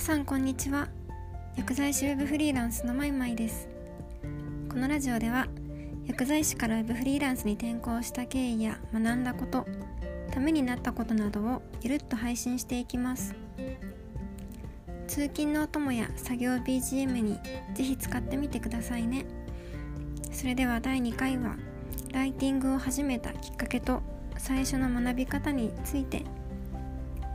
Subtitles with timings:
[0.00, 0.88] 皆さんこんにちは。
[1.58, 3.68] 薬剤師ウェブフリーランスのまいまいです。
[4.70, 5.46] このラジオでは
[6.06, 9.66] 薬剤師からウェブフリーランスに転校した経緯や学んだこと
[10.32, 13.34] ためになったことなどをゆるっと配信していきます。
[15.06, 17.38] 通勤のお供や作業 BGM に
[17.74, 19.26] ぜひ使ってみてくださいね。
[20.32, 21.56] それでは第2回は
[22.10, 24.00] ライティングを始めたきっかけと
[24.38, 26.24] 最初の学び方について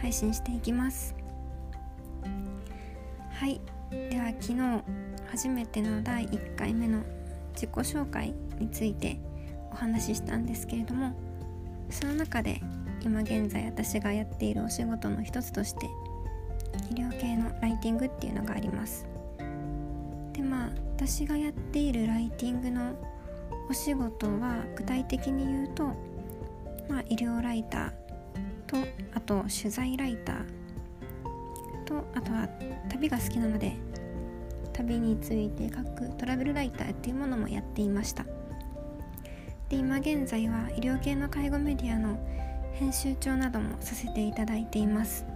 [0.00, 1.17] 配信していきます。
[3.38, 3.60] はい。
[4.10, 4.82] では昨日
[5.30, 7.04] 初めての第1回目の
[7.54, 9.20] 自己紹介について
[9.70, 11.12] お話ししたんですけれども
[11.88, 12.60] その中で
[13.00, 15.86] 今現在私がやっているお仕事の一つとして
[16.90, 19.06] 医療系のライティングっていうのがあります。
[20.32, 22.92] でまあ私がやっているライティングの
[23.70, 25.84] お仕事は具体的に言うと、
[26.88, 27.90] まあ、医療ライター
[28.66, 28.76] と
[29.14, 30.57] あと取材ライター
[31.88, 32.46] とあとは
[32.90, 33.72] 旅が好きなので
[34.74, 38.24] 旅について書くトラベルライターっていうものもやっていました。
[39.68, 42.18] で今現在は医療系の介護メディアの
[42.74, 45.26] 編集長などもさせていただいています。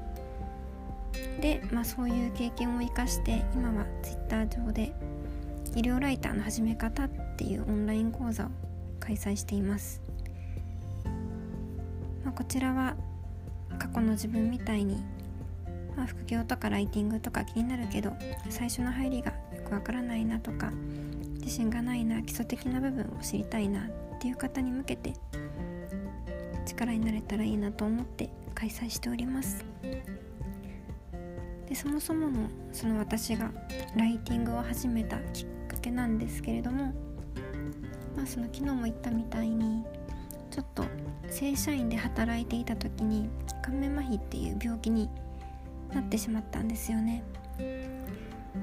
[1.41, 4.93] で、まあ、そういう経験を生かして今は Twitter 上で
[5.75, 8.49] 医療ライターの始め方っていうオンライン講座を
[9.01, 10.01] 開催しています、
[12.25, 12.95] まあ、こちらは
[13.79, 15.03] 過去の自分みたいに、
[15.97, 18.13] まあ、副業とかライティングとか気になるけど
[18.49, 20.71] 最初の入りがよくわからないなとか
[21.41, 25.13] 自信がないな基礎的な部分を知りたいなっていう方に向けて
[26.65, 29.65] 力になれたらいいなと思って開催しております。
[31.69, 33.51] でそもそものその私が
[33.97, 36.93] ライティングを始めたきっかけなんですけれども
[38.15, 39.83] まあその昨日も言ったみたいに
[40.51, 40.85] ちょっと
[41.31, 43.31] 正社員で働いていた時に
[43.63, 45.09] 顔面麻痺っていう病気に
[45.93, 47.23] なってしまったんですよね。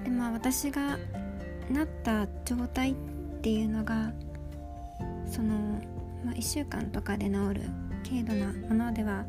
[0.04, 0.98] でまあ私が
[1.70, 2.95] なった状態っ
[3.42, 4.12] ていうのが
[5.26, 5.56] その、
[6.23, 7.62] まあ、1週間とかで治る
[8.04, 9.26] 軽度なものでは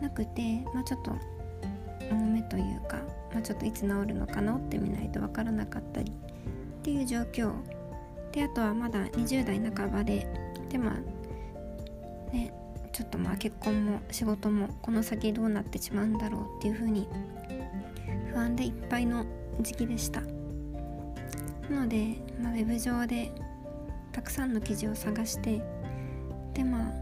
[0.00, 1.12] なくて、まあ、ちょっと
[2.10, 2.98] 重めというか、
[3.32, 7.52] まあ、ちょっといつ治るのか治ってみないと分からなかったりっていう状況。
[8.32, 10.26] であとはまだ20代半ばで
[10.68, 12.52] でまあね
[12.94, 17.08] ちょっとまあ結婚も仕事もこの先どうなってしまうんだろうっていうふうに
[18.32, 19.26] 不安でいっぱいの
[19.60, 20.20] 時期でした。
[21.70, 23.32] なので、まあ、ウェブ上で
[24.12, 25.60] たくさんの記事を探して
[26.52, 26.92] でまあ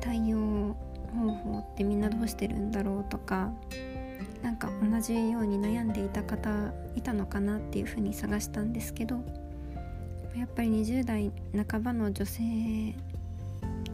[0.00, 0.76] 対応
[1.12, 3.52] 方法ってみんなどうしてるんだろうとか
[4.42, 9.24] なんか同じように悩んでいた方いたのかなっていうふうに探したんですけど
[10.36, 11.32] やっぱり20代
[11.68, 12.94] 半ばの女性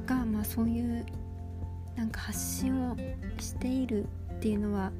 [0.04, 1.06] がまあそういう
[1.96, 2.96] なんか発信を
[3.38, 4.92] しているっていうのは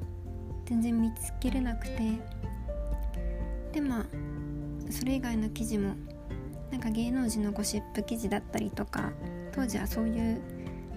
[0.65, 1.99] 全然見つけれなくて
[3.71, 4.05] でまあ
[4.91, 5.95] それ以外の記事も
[6.71, 9.11] なんか芸能人のゴシップ記事だったりとか
[9.51, 10.41] 当時はそういう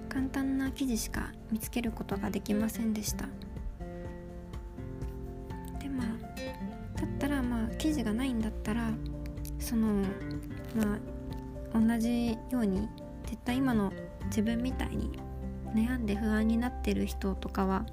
[0.08, 3.26] 簡単な記事しか見つけることができませんでした
[5.80, 7.06] でまあだ。
[7.06, 8.90] ったらまあ記事がないんだったら
[9.58, 10.02] その
[10.74, 10.98] ま
[11.74, 12.88] あ同じように
[13.26, 13.92] 絶対今の
[14.26, 15.10] 自分みたいに
[15.76, 17.84] 悩んで不安になってる人とかは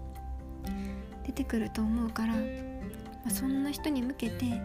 [1.26, 2.40] 出てくると思うから、ま
[3.28, 4.56] あ、そんな人に向けて、ま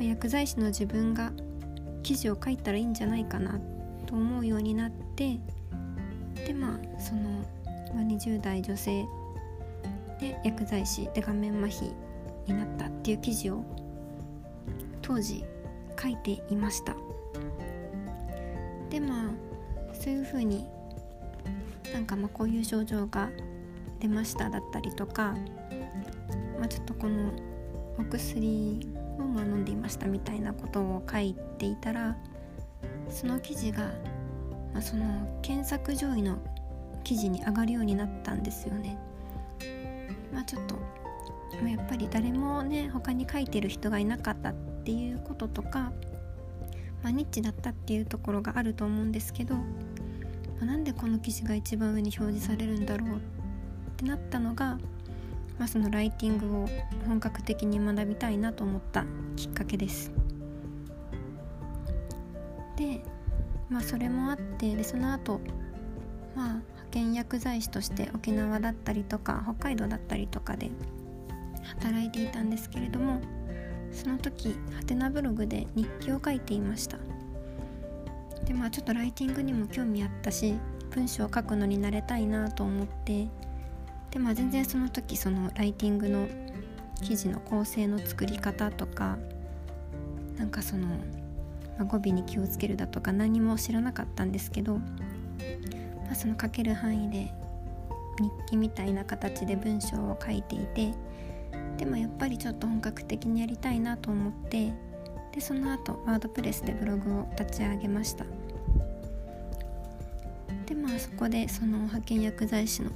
[0.00, 1.32] あ、薬剤師の自分が
[2.02, 3.58] 記事を書いたらいいんじゃないかな
[4.06, 5.38] と思うようになって
[6.46, 7.22] でまあその、
[7.94, 9.06] まあ、20代女性
[10.20, 11.94] で薬剤師で顔面麻痺
[12.46, 13.64] になったっていう記事を
[15.00, 15.42] 当時
[16.00, 16.96] 書いていました。
[18.90, 20.66] でまあそういうふうに
[21.92, 23.30] なんかまこういう症状が
[24.00, 25.34] 出ましただったりとか、
[26.58, 27.32] まあ、ちょっとこの
[27.98, 28.80] お薬
[29.18, 32.16] をまあ飲んでいましたみたいなことを書いていたら
[33.10, 33.90] その記事が、
[34.72, 36.38] まあ、その検索上位の
[37.04, 38.96] 記事に上がるようになったんですよね。
[40.32, 40.76] まあ、ちょっと、
[41.62, 44.54] ま、やっぱり誰もね他に書いてる人がいなかったっ
[44.84, 45.92] ていうこととか、
[47.02, 49.56] まあ、ニッチだったっていうところがあると思うんですけど、
[50.64, 53.20] なんでこの記事が一番上に表示されるんだろうっ
[53.96, 54.78] てなったのが、
[55.58, 56.68] まあ、そのライティングを
[57.06, 59.04] 本格的に学びたいなと思った
[59.36, 60.12] きっかけです。
[62.76, 63.02] で
[63.68, 65.40] まあそれもあってでその後
[66.34, 70.70] まあ派遣薬剤師として沖縄だったりとか北海道だったりとかで
[71.80, 73.20] 働いていたんですけれども
[73.92, 76.98] その時ハテナブログで日記を書いていました
[78.46, 80.54] でまあちょっとライティングにも興味あったし
[80.90, 83.28] 文章を書くのになれたいなと思って
[84.10, 86.28] でまあ全然その時そのライティングの
[87.00, 89.18] 記事の構成の作り方とか
[90.36, 90.96] なんかその、ま
[91.80, 97.32] あ、語尾に気をつけるだとか何も知らなかったんですけど、まあ、その書ける範囲で
[98.18, 100.92] 日記みたいな形で文章を書いていて
[101.78, 104.72] でもやっぱりちょっと本格的にやりたいなと思って
[105.32, 108.24] でその後ワードプレスでブログを立ち上げました。
[110.66, 112.90] でまあそこでその派遣薬剤師の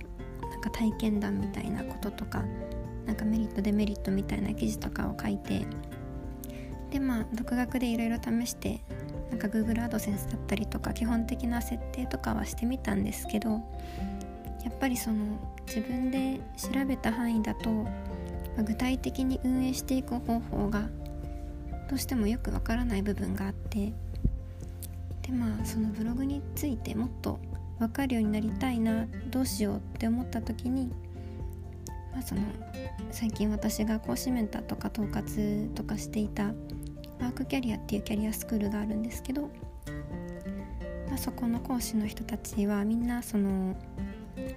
[0.51, 2.45] なんか体験談みたいなこととか
[3.07, 5.67] なんかメリットデメリットみたいな記事とかを書いて
[6.91, 8.81] でまあ独学でいろいろ試して
[9.31, 13.59] なんか Google アドセンスだったりとか基本的な設定とかはしてみたんですけどや
[14.71, 20.89] っぱりその自分で調べた範囲だと、ま、具体的に運営していく方法が
[21.89, 23.93] どうしてもよくわからない部分があって
[25.23, 27.39] でまあそのブログについてもっと
[27.79, 30.91] 分かるようになりたいなどうしようって思った時に、
[32.13, 32.41] まあ、その
[33.11, 36.47] 最近私が講師メンターとか統括とかしていた
[37.21, 39.43] ワークキャリアっていうキャリアスクールがあるんですけど、
[41.09, 43.77] まあ、そこの講師の人たちはみんなその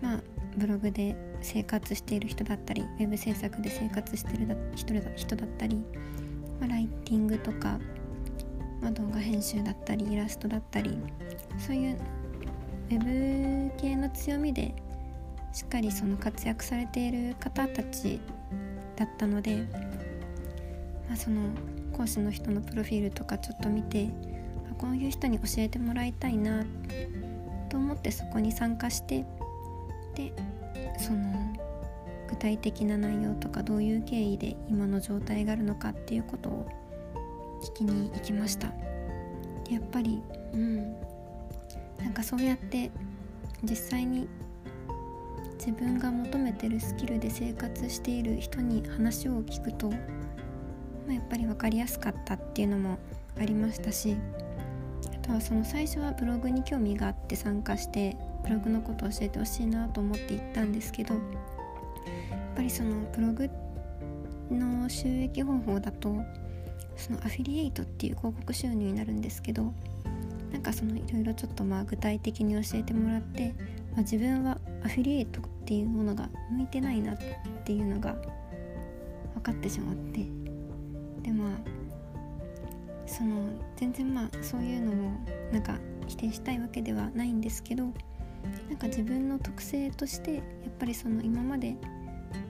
[0.01, 0.21] まあ
[0.57, 4.47] ブログで生活している人だったりウェブ制作で生活してる
[5.15, 5.81] 人だったり、
[6.59, 7.79] まあ、ライティングとか、
[8.81, 10.97] まあ、動画編集だったりイラストだったり
[11.57, 11.97] そういう
[12.89, 14.73] ウェブ系の強みで
[15.53, 18.19] しっかりその活躍されている方たち
[18.95, 19.65] だったので、
[21.07, 21.49] まあ、その
[21.93, 24.09] 講師の人のプロフィールとかちょっと見て
[24.77, 26.63] こういう人に教えてもらいたいな
[27.69, 29.25] と思ってそこに参加して
[30.15, 30.33] で
[30.97, 31.48] その
[32.29, 36.67] 具体的な内容とかどういう経緯で今の状態があるのかっていうことを
[37.63, 38.67] 聞きに行きました。
[39.69, 40.21] やっぱり
[40.53, 40.95] うん。
[41.99, 42.91] なんかそうやって
[43.63, 44.27] 実際に
[45.57, 49.95] 自分が求めてるスキルで生活している人に話を聞くと、ま
[51.09, 52.97] あ、やっぱり分かりやすかったっていうのも
[53.37, 54.15] ありましたし
[55.13, 61.15] あとはその最初はブログに興味があって参加してブログのことを教えてほしいなと思って行ったんですけど
[62.59, 63.49] ぱりそのブログ
[64.51, 66.13] の収益方法だと
[66.97, 69.73] そのアフィリエイトっていう広告収入になるんですけど
[70.51, 73.53] なんかそのいろいろちょっとまあ具体的に教えてもらって、
[73.93, 77.17] まあ、自分はアフィリエイトっていうものが向いてないなっ
[77.63, 78.13] ていうのが
[79.35, 80.25] 分かってしまって
[81.23, 81.49] でまあ
[83.05, 83.47] その
[83.77, 85.11] 全然まあそういうのも
[85.53, 85.77] なんか
[86.09, 87.83] 否定したいわけではないんですけど
[88.67, 90.43] なんか自分の特性としてやっ
[90.77, 91.77] ぱりその今まで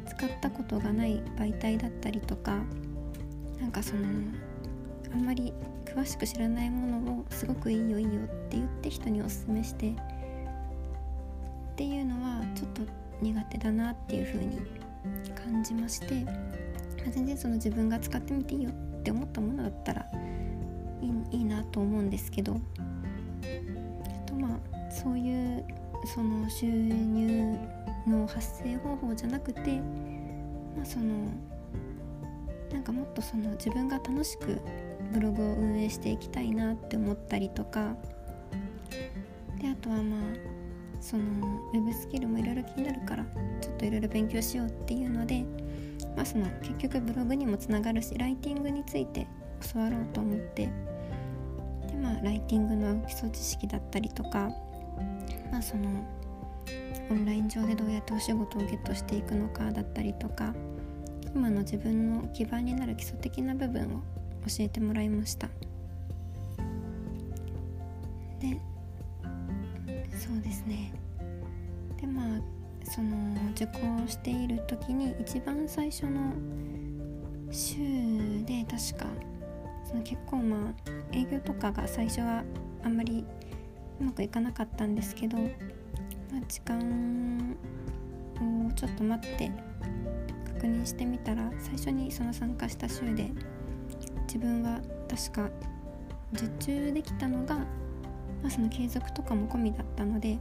[0.08, 2.58] 使ったことがない媒体だったりとか
[3.60, 4.08] なんかその
[5.14, 5.54] あんまり
[5.86, 9.94] 詳しく知らないものをすごくいいよいいよって言って人におすすめしてっ
[11.76, 12.82] ていうのはちょっと
[13.22, 14.62] 苦手だなっていう風に
[15.36, 16.26] 感じまして、
[17.08, 20.06] あ、全然その自分が使ってみていいよって思ったものだったら
[21.02, 22.54] いいいいなと思うんですけど
[24.26, 25.66] とまあそういう
[26.14, 27.58] その収入
[28.08, 29.80] の発生方法じゃなくて
[30.76, 31.30] まあその
[32.72, 34.62] なんかもっとその自分が楽しく
[35.12, 37.96] ブログを運営していきたいなって思ったりとか
[39.60, 40.60] であとはまあ
[41.02, 41.24] その
[41.74, 43.26] ウェブスキルもいろいろ気になるから
[43.62, 45.44] ちょっといろいろ勉強しようっていうので、
[46.16, 49.28] まあ、その結局ブログにもつながるしライティングについて
[49.74, 50.72] 教わろうと思ってで
[52.02, 54.50] まあライティングの基礎知識だったりとか
[55.52, 55.90] まあその
[57.10, 60.54] オンライン上でどうやってお仕事をゲットしていくのかだったりとか
[61.34, 63.86] 今の自分の基盤になる基礎的な部分を
[64.48, 65.48] 教えてもらいました。
[68.40, 68.60] で
[70.18, 70.92] そうですね。
[72.00, 72.42] でまあ
[72.84, 76.34] その受講している時に一番最初の
[77.52, 77.78] 週
[78.46, 79.08] で確か
[79.84, 80.74] その結構まあ
[81.12, 82.44] 営業とかが最初は
[82.84, 83.26] あんまり
[84.00, 85.38] うまくいかなかったんですけど、
[86.32, 87.58] まあ、時間
[88.70, 89.52] をちょっと待って
[90.54, 93.32] 確認してみたら最初にその参加した週で
[94.28, 95.50] 自分は確か
[96.34, 97.66] 受注できたのが、ま
[98.48, 100.38] あ、その継続とかも込みだったので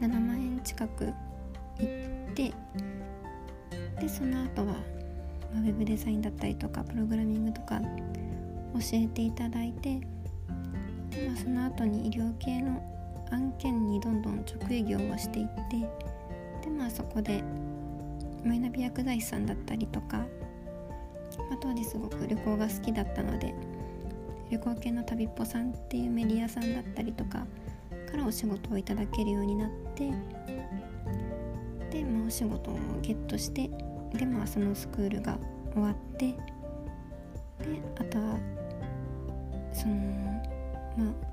[0.00, 1.12] 7万円近く
[1.78, 1.84] 行
[2.30, 2.52] って
[4.00, 4.74] でその後は、
[5.54, 10.00] ま、ウェブデザインだったりとかプログラミングとか教えていただいて、
[11.26, 12.95] まあ、その後に医療系の
[13.30, 15.78] 案件にどんどん直営業をしていって
[16.64, 17.42] でまあそこで
[18.44, 20.24] マイナビ薬剤師さんだったりとか
[21.48, 23.54] まあ、当時すごく旅行が好きだったので
[24.50, 27.46] 旅行系の旅っぽさんっていうメディアさんだったりとか
[28.10, 30.10] からお仕事をいただけるようになって
[31.90, 33.70] で、まあ、お仕事をゲットして
[34.14, 35.38] でまあそのスクールが
[35.72, 36.36] 終わってで
[37.98, 38.38] あとは
[39.72, 39.94] その
[40.96, 41.25] まあ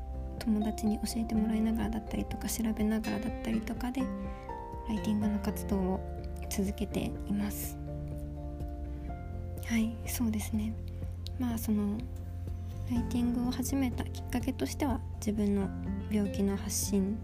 [0.46, 4.02] 友達に教えてもらいながらだったりとか調べながらだったりとかで
[4.90, 6.00] ライティングの活動を
[6.50, 7.78] 続けています。
[9.66, 10.74] はいそうですね。
[11.40, 11.98] まあその
[12.92, 15.70] ライティングを始めたきっかけとしては自分の
[16.12, 17.18] 病気の発信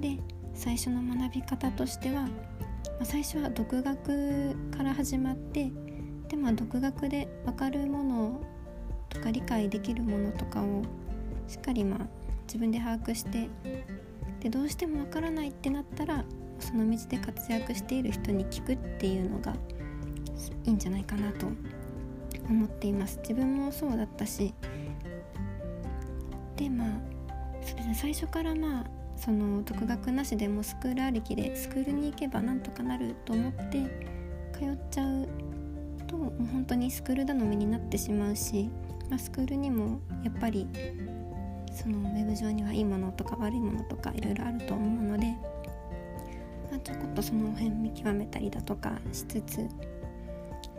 [0.00, 0.18] で
[0.52, 2.28] 最初の学び方としては、ま
[3.02, 5.70] あ、最初は独学から始まって
[6.28, 8.40] でまあ独学で分かるもの
[9.08, 10.82] とか理解できるものとかを
[11.46, 13.48] しっかりまあ自分で把握して
[14.40, 16.24] でどうしても分からないってなったら
[16.60, 19.54] その道で活躍している人に聞くっていうのが
[20.64, 21.46] いいんじゃないかなと
[22.48, 23.18] 思っています。
[23.18, 24.54] 自分もそうだったし
[26.56, 26.88] でまあ
[27.62, 28.84] そうで最初からまあ
[29.16, 33.82] その独学なしでもスクールありきでスクールに行けばなんとかなると思って
[34.52, 35.28] 通っちゃう
[36.06, 38.68] ともう本当にスクール頼みになってしまうし、
[39.08, 40.66] まあ、スクールにもやっぱり
[41.74, 45.26] そのウェブ上にはいいものとか悪いものとかいろいろあると思うので、
[46.70, 49.58] まあ、ちょこっとその辺見極めたりだとかしつつ、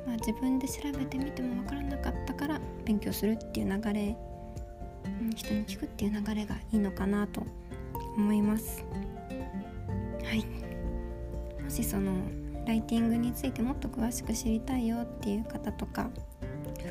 [0.07, 4.17] まあ、自分で調べてみても分からなかったから勉強するっていう流れ、
[5.21, 7.43] うん、人に聞くっていう流れがいいのかなと
[8.17, 8.85] 思います。
[10.23, 10.45] はい。
[11.61, 12.13] もしその
[12.65, 16.09] ライティングについてもっと詳しく知りたいよっていう方とか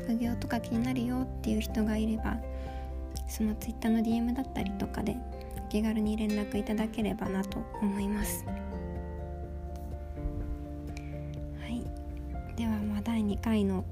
[0.03, 2.37] 副業とか気になるよっていう人がいれば
[3.27, 5.17] その Twitter の DM だったりとかで
[5.57, 8.45] お気軽に連絡いただければなと思います。
[8.45, 8.51] は
[11.67, 11.83] い。
[12.55, 13.83] ではまあ第2回の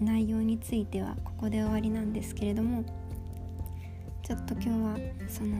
[0.00, 2.84] 内容についてはここで終わりなんですけれども
[4.22, 4.96] ちょっと今日は
[5.28, 5.56] その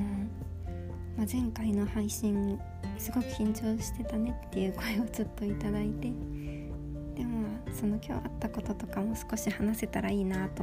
[1.17, 2.59] まあ、前回の配信
[2.97, 6.11] すごく緊張してたねっていう声をちょっといただいて
[7.15, 10.63] でもその今日あったこととかも少し話せたらいいなと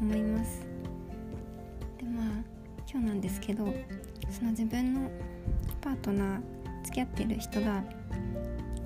[0.00, 0.71] 思います。
[2.92, 3.64] 今日なんですけど
[4.30, 5.10] その自分の
[5.80, 6.40] パートナー
[6.84, 7.82] 付き合ってる人が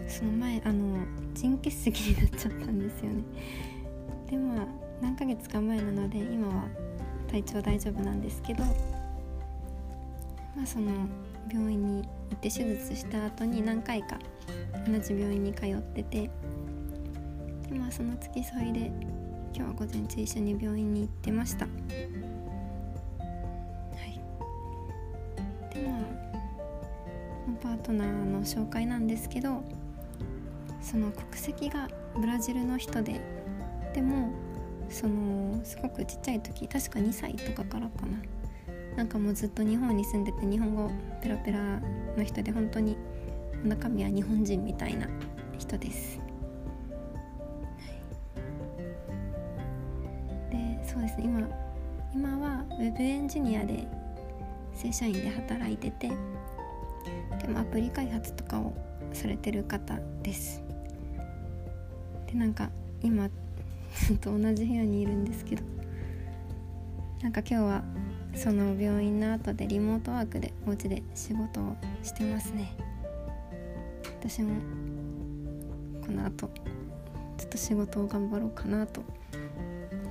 [0.07, 3.25] その前あの腎結石になっちゃったんですよね。
[4.31, 4.67] でまあ
[5.01, 6.65] 何ヶ月か前なので今は
[7.29, 8.63] 体調大丈夫なんですけど
[10.57, 10.91] まあ、その
[11.53, 14.19] 病院に行って手術した後に何回か
[14.87, 16.31] 同じ病院に通ってて
[17.69, 18.91] でまあその付き添いで
[19.55, 21.67] 今日は午前中一緒に病院に行ってました。
[27.57, 29.63] パートナーの紹介なんですけど
[30.81, 33.21] その国籍がブラジルの人で
[33.95, 34.33] でも
[34.89, 38.19] そのすごくちっちゃい時確か2歳とかからかな。
[38.97, 40.91] なんかもうずっと日本に住んでて日本語
[41.23, 41.59] ペラペラ
[42.17, 42.97] の人で本当に
[43.63, 45.07] 中身は日本人みたいな
[45.59, 46.19] 人です。
[50.51, 51.17] でそうです。
[51.19, 51.47] ね今
[52.15, 53.87] 今はウェブエンジニアで
[54.73, 56.11] 正社員で働いてて
[57.41, 58.75] でもアプリ開発とかを
[59.13, 60.63] されてる方です。
[62.27, 62.71] でなんか
[63.03, 63.29] 今
[63.95, 65.63] ずっと同じ部屋にいるんですけど
[67.23, 67.85] なんか今日は
[68.35, 72.75] その病院の後でリモートワークでお家で仕事をしてますね。
[74.21, 74.61] 私も
[76.05, 76.49] この後
[77.39, 79.03] ちょっと仕事を頑張ろうかなと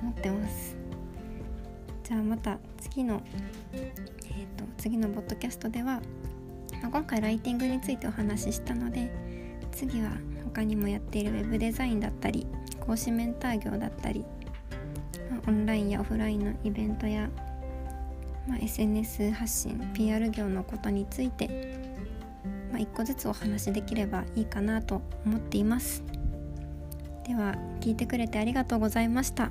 [0.02, 0.76] 思ってます。
[2.02, 3.22] じゃあまた次の
[4.36, 6.02] えーと、次のポッドキャストでは、
[6.82, 9.10] まあ、今回ライティングについてお話ししたので
[9.72, 10.10] 次は
[10.44, 12.46] 他にもやっている web デザインだったり
[12.80, 14.24] 講師メンター業だったり、
[15.30, 17.28] まあ、オンラインやオフラインのイベントや
[18.48, 21.48] まあ、SNS 発信 PR 業のことについて、
[22.70, 26.04] まあ、1個ずつお話しできればいいかなと思っています
[27.26, 29.50] では聞いてくれてありがとうございました。